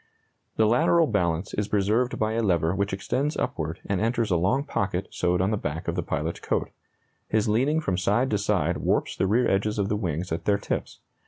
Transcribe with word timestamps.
]The 0.57 0.65
lateral 0.65 1.05
balance 1.05 1.53
is 1.53 1.67
preserved 1.67 2.17
by 2.17 2.33
a 2.33 2.41
lever 2.41 2.73
which 2.73 2.91
extends 2.91 3.37
upward 3.37 3.81
and 3.85 4.01
enters 4.01 4.31
a 4.31 4.35
long 4.35 4.63
pocket 4.63 5.07
sewed 5.11 5.41
on 5.41 5.51
the 5.51 5.57
back 5.57 5.87
of 5.87 5.93
the 5.93 6.01
pilot's 6.01 6.39
coat. 6.39 6.71
His 7.27 7.47
leaning 7.47 7.79
from 7.79 7.99
side 7.99 8.31
to 8.31 8.39
side 8.39 8.77
warps 8.77 9.15
the 9.15 9.27
rear 9.27 9.47
edges 9.47 9.77
of 9.77 9.89
the 9.89 9.95
wings 9.95 10.31
at 10.31 10.45
their 10.45 10.57
tips. 10.57 11.01